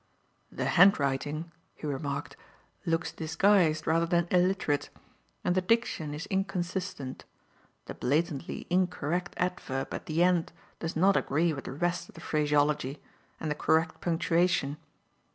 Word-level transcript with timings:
"The 0.51 0.65
handwriting," 0.65 1.51
he 1.75 1.85
remarked, 1.85 2.35
"looks 2.87 3.11
disguised 3.11 3.85
rather 3.85 4.07
than 4.07 4.27
illiterate, 4.31 4.89
and 5.43 5.53
the 5.53 5.61
diction 5.61 6.15
is 6.15 6.25
inconsistent. 6.25 7.23
The 7.85 7.93
blatantly 7.93 8.65
incorrect 8.71 9.35
adverb 9.37 9.93
at 9.93 10.07
the 10.07 10.23
end 10.23 10.53
does 10.79 10.95
not 10.95 11.15
agree 11.15 11.53
with 11.53 11.65
the 11.65 11.71
rest 11.73 12.09
of 12.09 12.15
the 12.15 12.21
phraseology 12.21 12.99
and 13.39 13.51
the 13.51 13.53
correct 13.53 14.01
punctuation. 14.01 14.77